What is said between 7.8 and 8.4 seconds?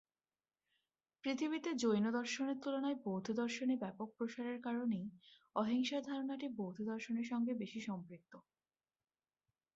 সম্পৃক্ত।